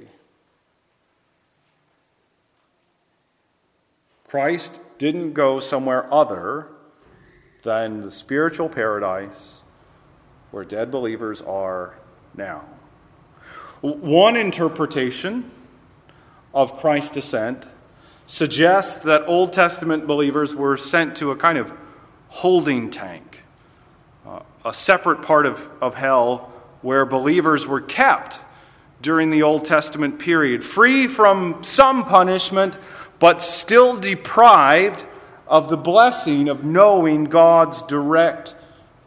[4.27, 6.67] Christ didn't go somewhere other
[7.63, 9.63] than the spiritual paradise
[10.51, 11.97] where dead believers are
[12.35, 12.69] now.
[13.81, 15.49] One interpretation
[16.53, 17.65] of Christ's descent
[18.25, 21.71] suggests that Old Testament believers were sent to a kind of
[22.29, 23.43] holding tank,
[24.25, 28.39] uh, a separate part of, of hell where believers were kept
[29.01, 32.77] during the Old Testament period, free from some punishment,
[33.19, 35.05] but still deprived
[35.47, 38.55] of the blessing of knowing God's direct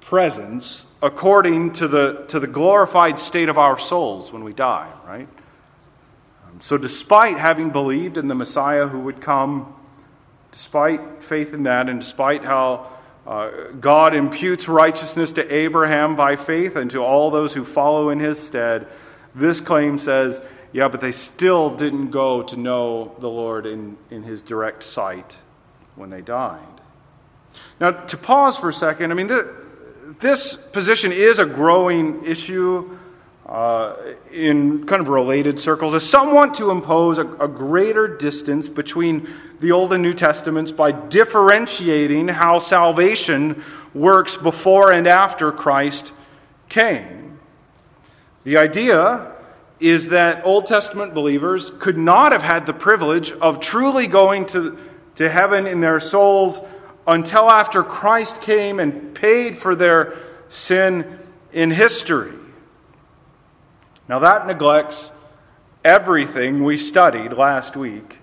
[0.00, 5.28] presence according to the, to the glorified state of our souls when we die, right?
[6.46, 9.72] Um, so, despite having believed in the Messiah who would come,
[10.50, 12.90] despite faith in that, and despite how
[13.30, 18.18] uh, God imputes righteousness to Abraham by faith and to all those who follow in
[18.18, 18.88] his stead,
[19.36, 24.24] this claim says, yeah, but they still didn't go to know the Lord in, in
[24.24, 25.36] his direct sight
[25.94, 26.58] when they died.
[27.78, 29.30] Now, to pause for a second, I mean,
[30.18, 32.98] this position is a growing issue
[33.50, 33.96] uh,
[34.32, 39.28] in kind of related circles, as some want to impose a, a greater distance between
[39.58, 46.12] the Old and New Testaments by differentiating how salvation works before and after Christ
[46.68, 47.40] came.
[48.44, 49.32] The idea
[49.80, 54.78] is that Old Testament believers could not have had the privilege of truly going to,
[55.16, 56.60] to heaven in their souls
[57.04, 60.16] until after Christ came and paid for their
[60.48, 61.18] sin
[61.52, 62.39] in history.
[64.10, 65.12] Now, that neglects
[65.84, 68.18] everything we studied last week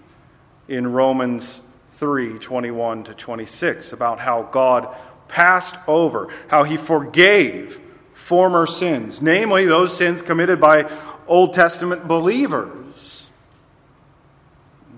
[0.67, 4.93] in Romans 3 21 to 26 about how God
[5.29, 7.79] passed over, how he forgave
[8.11, 10.91] former sins, namely those sins committed by
[11.25, 13.29] Old Testament believers.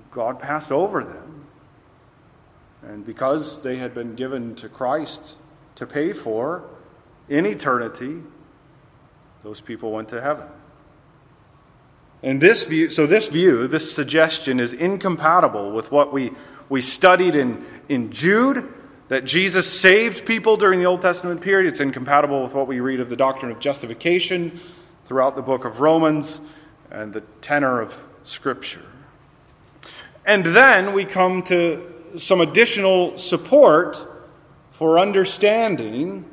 [0.10, 1.46] God passed over them.
[2.82, 5.38] And because they had been given to Christ
[5.76, 6.64] to pay for
[7.28, 8.24] in eternity,
[9.44, 10.48] those people went to heaven.
[12.22, 16.32] And this view, so this view, this suggestion is incompatible with what we,
[16.68, 18.68] we studied in, in Jude,
[19.08, 21.70] that Jesus saved people during the Old Testament period.
[21.70, 24.60] It's incompatible with what we read of the doctrine of justification
[25.06, 26.42] throughout the book of Romans
[26.92, 28.86] and the tenor of Scripture.
[30.26, 34.06] And then we come to some additional support
[34.72, 36.26] for understanding,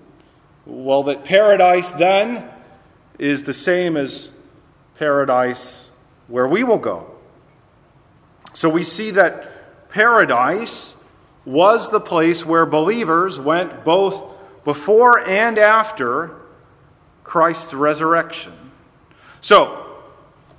[0.67, 2.51] well, that paradise then
[3.19, 4.31] is the same as
[4.99, 5.91] paradise
[6.29, 7.11] where we will go.
[8.53, 10.95] So we see that paradise
[11.45, 14.23] was the place where believers went both
[14.65, 16.35] before and after
[17.23, 18.53] Christ's resurrection.
[19.41, 19.83] So,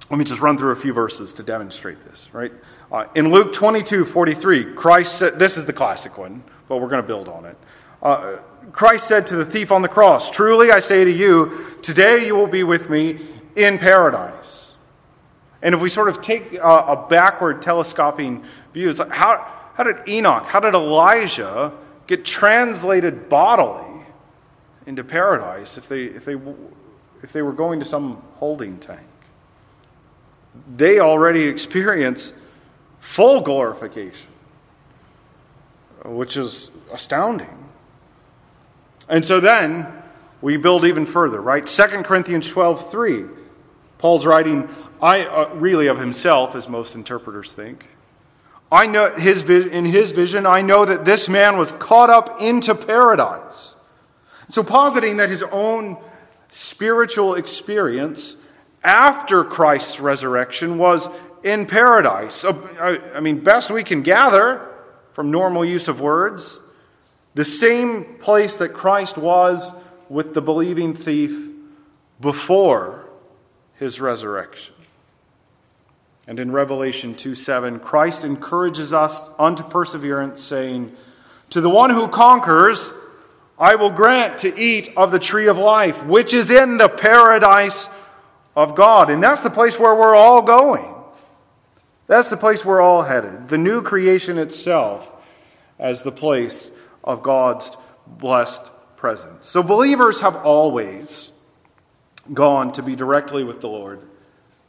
[0.10, 2.54] let me just run through a few verses to demonstrate this, right?
[2.90, 7.02] Uh, in Luke 22 43, Christ said, this is the classic one, but we're going
[7.02, 7.58] to build on it.
[8.02, 8.38] Uh,
[8.72, 12.36] Christ said to the thief on the cross, Truly I say to you, today you
[12.36, 13.20] will be with me
[13.58, 14.76] in paradise.
[15.62, 19.84] And if we sort of take a, a backward telescoping view, it's like how, how
[19.84, 21.74] did Enoch, how did Elijah
[22.06, 24.06] get translated bodily
[24.86, 26.36] into paradise if they, if they,
[27.24, 29.02] if they were going to some holding tank?
[30.76, 32.34] They already experience
[33.00, 34.32] full glorification,
[36.06, 37.70] which is astounding.
[39.10, 39.92] And so then
[40.42, 41.66] we build even further, right?
[41.66, 43.26] 2 Corinthians 12 3
[43.98, 44.70] Paul's writing,
[45.02, 47.88] I uh, really of himself, as most interpreters think.
[48.72, 52.76] I know his in his vision, I know that this man was caught up into
[52.76, 53.76] paradise.
[54.50, 55.98] So, positing that his own
[56.50, 58.36] spiritual experience
[58.84, 61.10] after Christ's resurrection was
[61.44, 62.46] in paradise.
[62.46, 64.70] I mean, best we can gather
[65.14, 66.60] from normal use of words,
[67.34, 69.74] the same place that Christ was
[70.10, 71.54] with the believing thief
[72.20, 73.07] before
[73.78, 74.74] his resurrection.
[76.28, 80.96] And in Revelation 2 7, Christ encourages us unto perseverance, saying,
[81.52, 82.92] To the one who conquers,
[83.58, 87.90] I will grant to eat of the tree of life, which is in the paradise
[88.56, 89.10] of God.
[89.10, 90.94] And that's the place where we're all going.
[92.08, 93.48] That's the place we're all headed.
[93.48, 95.12] The new creation itself
[95.80, 96.72] as the place
[97.04, 97.76] of God's
[98.06, 98.64] blessed
[98.96, 99.48] presence.
[99.48, 101.32] So believers have always
[102.34, 104.02] gone to be directly with the Lord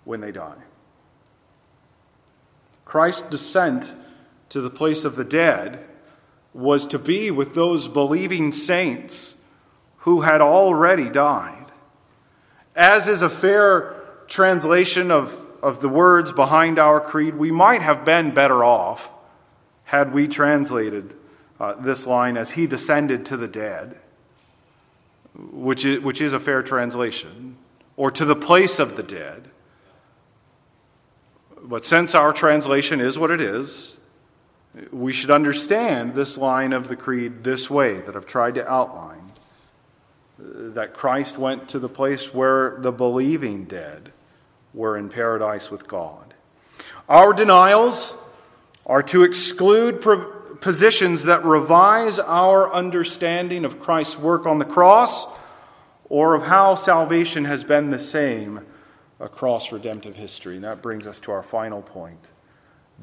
[0.04, 0.62] when they die.
[2.84, 3.92] Christ's descent
[4.48, 5.84] to the place of the dead
[6.54, 9.34] was to be with those believing saints
[9.98, 11.66] who had already died.
[12.74, 13.94] As is a fair
[14.26, 19.10] translation of, of the words behind our creed, we might have been better off
[19.84, 21.14] had we translated
[21.60, 24.00] uh, this line as He descended to the dead
[25.38, 27.56] which is, which is a fair translation,
[27.96, 29.50] or to the place of the dead.
[31.62, 33.96] But since our translation is what it is,
[34.92, 39.32] we should understand this line of the Creed this way that I've tried to outline
[40.38, 44.12] that Christ went to the place where the believing dead
[44.72, 46.34] were in paradise with God.
[47.08, 48.16] Our denials
[48.86, 50.00] are to exclude
[50.60, 55.26] positions that revise our understanding of Christ's work on the cross
[56.08, 58.64] or of how salvation has been the same
[59.20, 60.56] across redemptive history.
[60.56, 62.32] And that brings us to our final point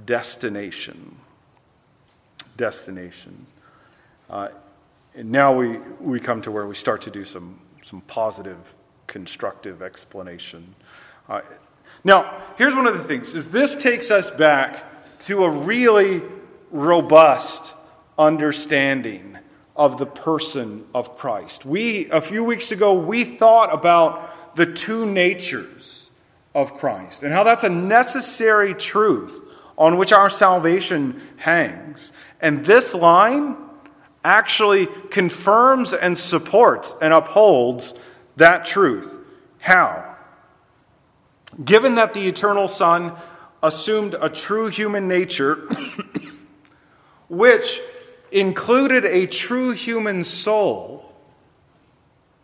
[0.06, 1.16] destination.
[2.58, 3.46] Destination.
[4.30, 4.50] Uh,
[5.16, 8.74] and now we, we come to where we start to do some, some positive,
[9.08, 10.76] constructive explanation.
[11.30, 11.42] Uh,
[12.04, 14.84] now, here's one of the things is this takes us back
[15.20, 16.22] to a really
[16.72, 17.74] robust
[18.18, 19.38] understanding
[19.76, 21.66] of the person of Christ.
[21.66, 26.10] We a few weeks ago we thought about the two natures
[26.54, 29.44] of Christ and how that's a necessary truth
[29.78, 32.12] on which our salvation hangs.
[32.40, 33.58] And this line
[34.24, 37.94] actually confirms and supports and upholds
[38.38, 39.14] that truth.
[39.60, 40.16] How?
[41.64, 43.14] Given that the eternal Son
[43.62, 45.70] assumed a true human nature,
[47.28, 47.82] which
[48.32, 51.14] included a true human soul,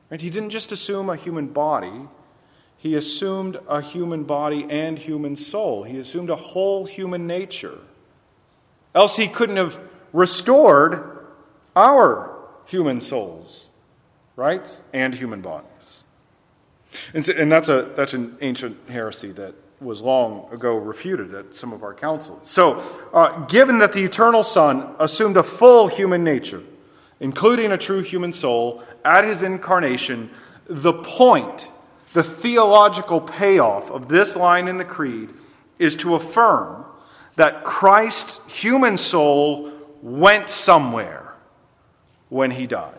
[0.10, 0.22] right?
[0.22, 2.08] He didn't just assume a human body,
[2.78, 5.84] he assumed a human body and human soul.
[5.84, 7.78] He assumed a whole human nature.
[8.96, 9.80] Else he couldn't have
[10.12, 11.28] restored
[11.76, 13.68] our human souls,
[14.36, 14.80] right?
[14.94, 16.06] And human bodies.
[17.14, 21.56] And, so, and that's, a, that's an ancient heresy that was long ago refuted at
[21.56, 22.48] some of our councils.
[22.48, 26.62] So, uh, given that the eternal Son assumed a full human nature,
[27.20, 30.30] including a true human soul, at his incarnation,
[30.68, 31.70] the point,
[32.14, 35.30] the theological payoff of this line in the Creed
[35.80, 36.86] is to affirm
[37.36, 39.72] that Christ's human soul
[40.04, 41.34] went somewhere
[42.30, 42.98] when he died.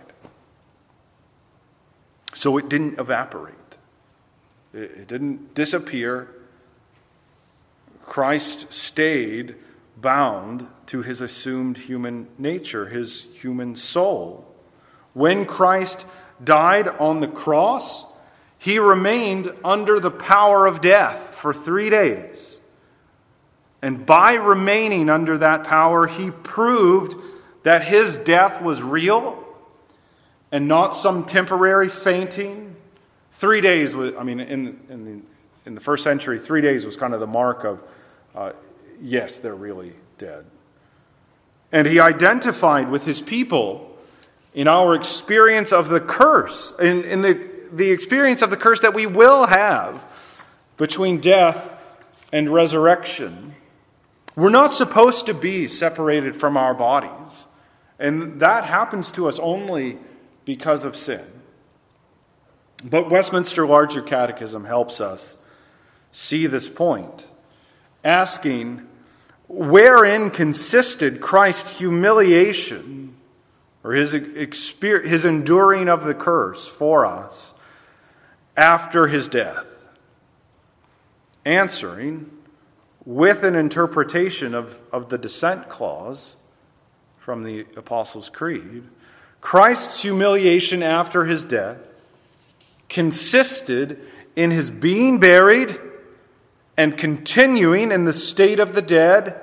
[2.35, 3.55] So it didn't evaporate,
[4.75, 6.29] it didn't disappear.
[8.13, 9.55] Christ stayed
[9.97, 14.55] bound to his assumed human nature, his human soul.
[15.15, 16.05] When Christ
[16.45, 18.05] died on the cross,
[18.59, 22.59] he remained under the power of death for three days.
[23.81, 27.15] And by remaining under that power, he proved
[27.63, 29.43] that his death was real
[30.51, 32.77] and not some temporary fainting.
[33.31, 35.23] Three days, was, I mean, in, in, the,
[35.65, 37.83] in the first century, three days was kind of the mark of,
[38.35, 38.53] uh,
[39.01, 40.45] yes, they're really dead.
[41.71, 43.97] And he identified with his people
[44.55, 48.95] in our experience of the curse, in, in the, the experience of the curse that
[48.95, 50.03] we will have
[50.77, 51.73] between death
[52.33, 53.55] and resurrection.
[54.37, 57.47] We're not supposed to be separated from our bodies.
[57.99, 59.99] And that happens to us only
[60.45, 61.25] because of sin.
[62.85, 65.39] But Westminster Larger Catechism helps us
[66.11, 67.27] see this point,
[68.05, 68.87] asking,
[69.49, 73.15] wherein consisted Christ's humiliation
[73.85, 77.53] or his, his enduring of the curse for us
[78.57, 79.67] after his death?
[81.45, 82.31] Answering
[83.05, 86.37] with an interpretation of, of the descent clause
[87.19, 88.85] from the Apostles' Creed,
[89.41, 91.93] Christ's humiliation after his death
[92.89, 93.99] consisted
[94.37, 95.79] in his being buried
[96.77, 99.41] and continuing in the state of the dead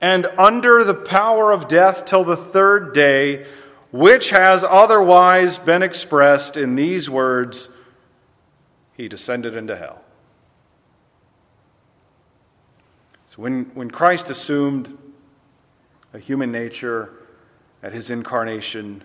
[0.00, 3.46] and under the power of death till the third day,
[3.90, 7.68] which has otherwise been expressed in these words
[8.96, 10.02] He descended into hell.
[13.28, 14.96] So when, when Christ assumed
[16.12, 17.12] a human nature
[17.82, 19.02] at his incarnation,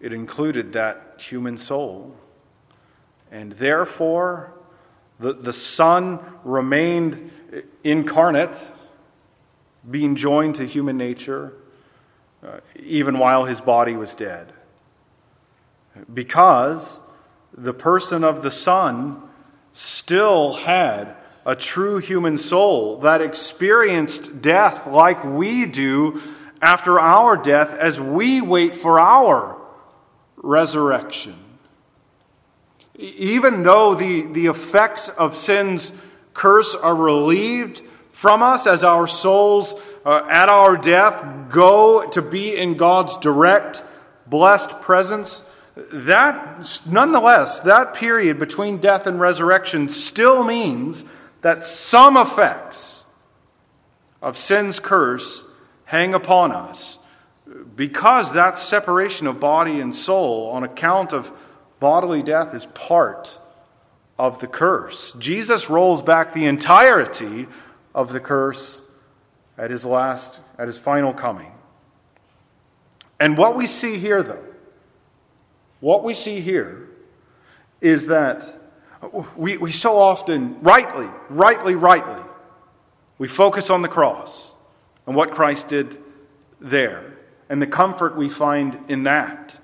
[0.00, 2.16] it included that human soul.
[3.30, 4.54] And therefore,
[5.24, 7.30] the, the Son remained
[7.82, 8.62] incarnate,
[9.90, 11.54] being joined to human nature,
[12.46, 14.52] uh, even while his body was dead.
[16.12, 17.00] Because
[17.56, 19.22] the person of the Son
[19.72, 21.16] still had
[21.46, 26.20] a true human soul that experienced death like we do
[26.60, 29.58] after our death as we wait for our
[30.36, 31.43] resurrection.
[32.96, 35.92] Even though the, the effects of sin's
[36.32, 37.82] curse are relieved
[38.12, 39.74] from us as our souls
[40.04, 43.82] uh, at our death go to be in God's direct,
[44.26, 45.42] blessed presence,
[45.76, 51.04] that nonetheless, that period between death and resurrection still means
[51.40, 53.04] that some effects
[54.22, 55.44] of sin's curse
[55.86, 56.98] hang upon us
[57.76, 61.30] because that separation of body and soul on account of
[61.84, 63.38] bodily death is part
[64.18, 65.12] of the curse.
[65.18, 67.46] Jesus rolls back the entirety
[67.94, 68.80] of the curse
[69.58, 71.52] at his last, at his final coming.
[73.20, 74.42] And what we see here, though,
[75.80, 76.88] what we see here
[77.82, 78.50] is that
[79.36, 82.22] we, we so often, rightly, rightly, rightly,
[83.18, 84.52] we focus on the cross
[85.06, 85.98] and what Christ did
[86.62, 87.18] there
[87.50, 89.60] and the comfort we find in that,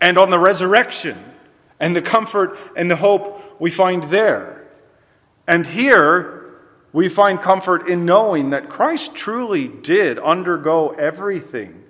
[0.00, 1.34] and on the resurrection
[1.80, 4.68] and the comfort and the hope we find there.
[5.46, 6.38] And here,
[6.92, 11.84] we find comfort in knowing that Christ truly did undergo everything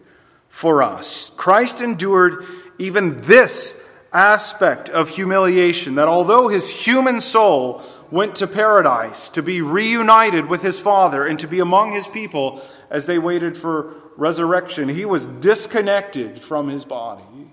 [0.49, 1.31] for us.
[1.37, 2.45] Christ endured
[2.79, 3.77] even this
[4.13, 10.63] aspect of humiliation that although his human soul went to paradise to be reunited with
[10.63, 15.27] his Father and to be among his people as they waited for resurrection, he was
[15.27, 17.53] disconnected from his body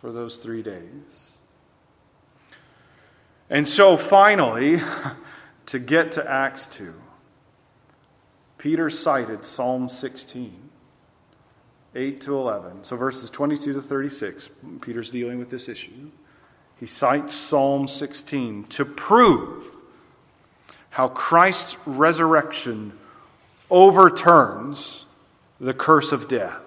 [0.00, 1.33] for those three days.
[3.50, 4.80] And so finally,
[5.66, 6.94] to get to Acts 2,
[8.58, 10.64] Peter cited Psalm 16.
[11.94, 12.84] 8 to 11.
[12.84, 16.10] So verses 22 to 36, Peter's dealing with this issue.
[16.80, 19.64] He cites Psalm 16 to prove
[20.90, 22.98] how Christ's resurrection
[23.70, 25.06] overturns
[25.60, 26.63] the curse of death.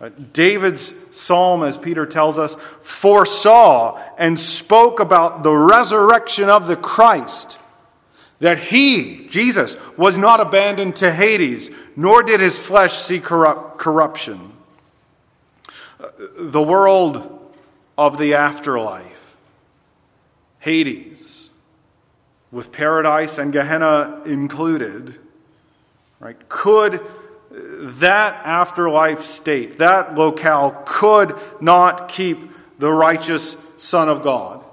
[0.00, 6.76] Uh, David's psalm, as Peter tells us, foresaw and spoke about the resurrection of the
[6.76, 7.58] Christ
[8.40, 14.52] that he, Jesus, was not abandoned to Hades, nor did his flesh see corrupt, corruption.
[16.38, 17.52] The world
[17.96, 19.36] of the afterlife,
[20.60, 21.50] Hades,
[22.52, 25.16] with paradise and Gehenna included,
[26.20, 27.00] right, could
[27.98, 34.64] that afterlife state, that locale, could not keep the righteous Son of God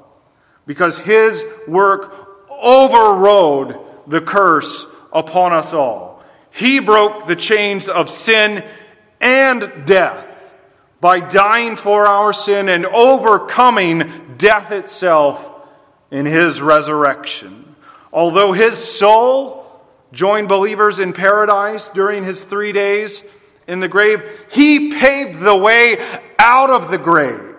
[0.65, 2.13] because his work
[2.49, 6.23] overrode the curse upon us all.
[6.51, 8.65] He broke the chains of sin
[9.19, 10.25] and death
[11.01, 15.51] by dying for our sin and overcoming death itself
[16.11, 17.75] in his resurrection.
[18.13, 19.64] Although his soul
[20.11, 23.23] joined believers in paradise during his three days
[23.67, 27.55] in the grave, he paved the way out of the grave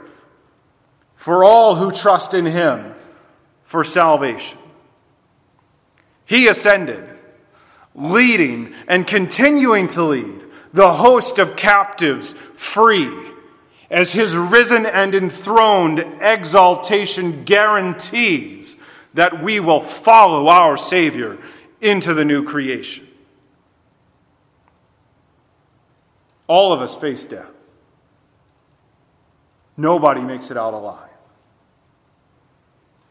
[1.14, 2.94] for all who trust in him
[3.62, 4.58] for salvation.
[6.24, 7.08] He ascended,
[7.94, 13.12] leading and continuing to lead the host of captives free,
[13.90, 18.76] as his risen and enthroned exaltation guarantees
[19.14, 21.38] that we will follow our Savior
[21.80, 23.06] into the new creation.
[26.46, 27.50] All of us face death.
[29.76, 31.10] Nobody makes it out alive.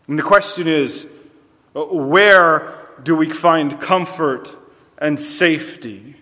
[0.08, 1.06] And the question is
[1.76, 4.56] uh, where do we find comfort
[4.98, 6.16] and safety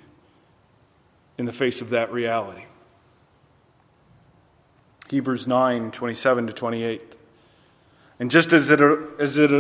[1.37, 2.65] in the face of that reality?
[5.09, 7.15] Hebrews 9 27 to 28.
[8.19, 8.79] And just as it,
[9.19, 9.51] as it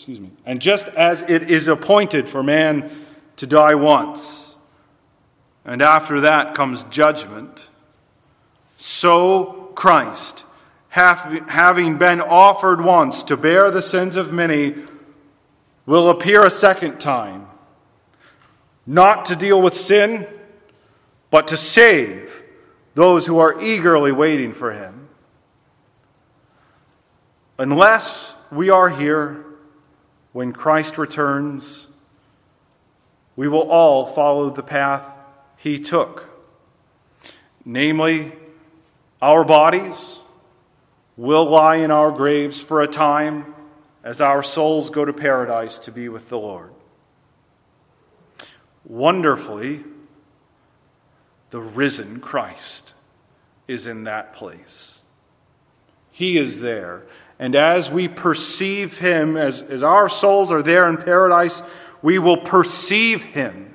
[0.00, 2.90] excuse me, and just as it is appointed for man
[3.36, 4.54] to die once,
[5.62, 7.68] and after that comes judgment,
[8.78, 10.44] so Christ,
[10.88, 14.74] having been offered once to bear the sins of many,
[15.84, 17.46] will appear a second time,
[18.86, 20.26] not to deal with sin,
[21.30, 22.42] but to save
[22.94, 25.10] those who are eagerly waiting for him.
[27.58, 29.44] Unless we are here
[30.32, 31.86] when Christ returns,
[33.36, 35.04] we will all follow the path
[35.56, 36.28] he took.
[37.64, 38.32] Namely,
[39.20, 40.20] our bodies
[41.16, 43.54] will lie in our graves for a time
[44.02, 46.72] as our souls go to paradise to be with the Lord.
[48.84, 49.84] Wonderfully,
[51.50, 52.94] the risen Christ
[53.68, 55.00] is in that place.
[56.10, 57.02] He is there.
[57.40, 61.62] And as we perceive him, as, as our souls are there in paradise,
[62.02, 63.74] we will perceive him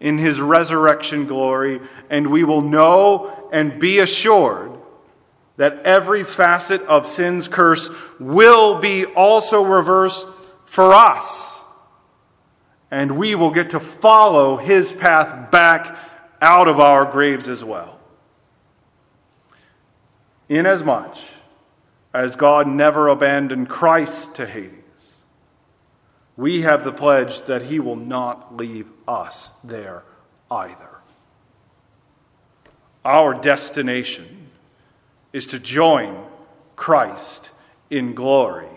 [0.00, 1.80] in his resurrection glory,
[2.10, 4.72] and we will know and be assured
[5.58, 10.26] that every facet of sin's curse will be also reversed
[10.64, 11.60] for us.
[12.90, 15.96] And we will get to follow his path back
[16.40, 18.00] out of our graves as well.
[20.48, 21.41] Inasmuch
[22.14, 25.22] as God never abandoned Christ to Hades,
[26.36, 30.04] we have the pledge that he will not leave us there
[30.50, 30.88] either.
[33.04, 34.50] Our destination
[35.32, 36.24] is to join
[36.76, 37.50] Christ
[37.90, 38.68] in glory,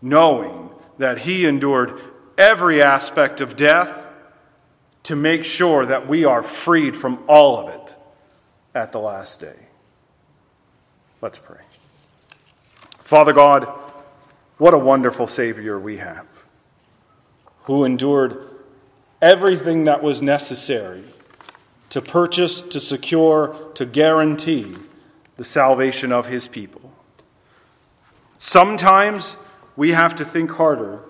[0.00, 2.00] knowing that he endured
[2.38, 4.08] every aspect of death
[5.04, 7.94] to make sure that we are freed from all of it
[8.74, 9.56] at the last day.
[11.20, 11.60] Let's pray.
[13.10, 13.64] Father God,
[14.58, 16.28] what a wonderful Savior we have,
[17.64, 18.38] who endured
[19.20, 21.02] everything that was necessary
[21.88, 24.76] to purchase, to secure, to guarantee
[25.36, 26.92] the salvation of his people.
[28.38, 29.34] Sometimes
[29.74, 31.00] we have to think harder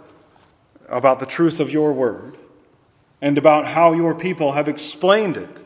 [0.88, 2.34] about the truth of your word
[3.20, 5.58] and about how your people have explained it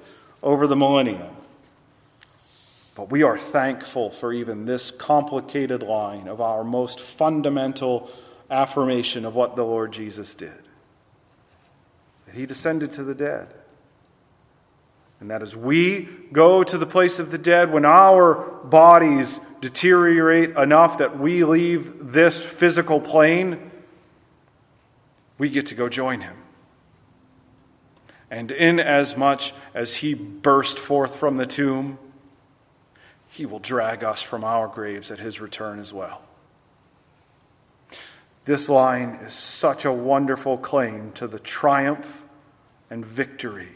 [0.42, 1.30] over the millennia.
[2.94, 8.08] But we are thankful for even this complicated line of our most fundamental
[8.50, 10.52] affirmation of what the Lord Jesus did
[12.26, 13.54] that he descended to the dead.
[15.20, 18.34] And that as we go to the place of the dead, when our
[18.64, 23.70] bodies deteriorate enough that we leave this physical plane,
[25.38, 26.36] we get to go join him.
[28.30, 31.98] And inasmuch as he burst forth from the tomb,
[33.34, 36.22] he will drag us from our graves at his return as well.
[38.44, 42.22] This line is such a wonderful claim to the triumph
[42.88, 43.70] and victory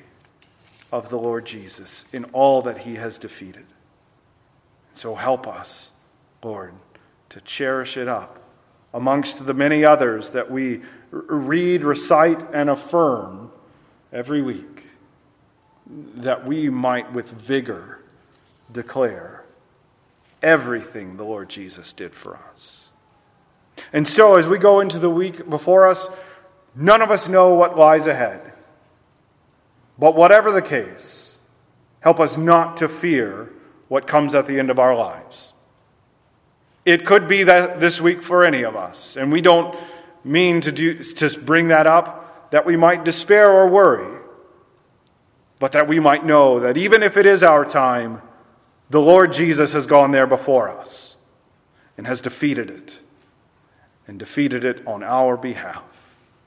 [0.93, 3.67] of the Lord Jesus in all that he has defeated.
[4.95, 5.91] So help us,
[6.41, 6.75] Lord,
[7.31, 8.39] to cherish it up
[8.95, 13.51] amongst the many others that we read, recite, and affirm
[14.13, 14.85] every week,
[15.89, 17.99] that we might with vigor
[18.71, 19.38] declare
[20.43, 22.89] everything the Lord Jesus did for us.
[23.93, 26.09] And so, as we go into the week before us,
[26.75, 28.53] none of us know what lies ahead.
[29.99, 31.39] But whatever the case,
[32.01, 33.53] help us not to fear
[33.89, 35.53] what comes at the end of our lives.
[36.85, 39.77] It could be that this week for any of us, and we don't
[40.25, 44.21] mean to, do, to bring that up that we might despair or worry,
[45.59, 48.23] but that we might know that even if it is our time,
[48.91, 51.17] the Lord Jesus has gone there before us
[51.97, 52.99] and has defeated it,
[54.07, 55.83] and defeated it on our behalf,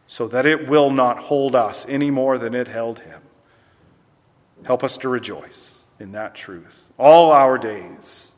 [0.07, 3.21] so that it will not hold us any more than it held him.
[4.63, 8.31] Help us to rejoice in that truth all our days,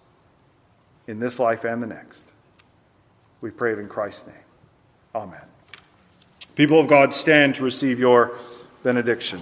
[1.07, 2.31] in this life and the next.
[3.41, 4.35] We pray it in Christ's name.
[5.13, 5.41] Amen.
[6.55, 8.37] People of God, stand to receive your
[8.83, 9.41] benediction.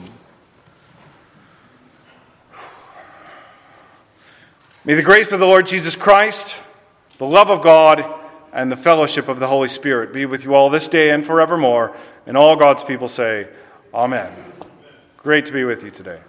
[4.83, 6.55] May the grace of the Lord Jesus Christ,
[7.19, 8.03] the love of God,
[8.51, 11.95] and the fellowship of the Holy Spirit be with you all this day and forevermore.
[12.25, 13.47] And all God's people say,
[13.93, 14.31] Amen.
[15.17, 16.19] Great to be with you today.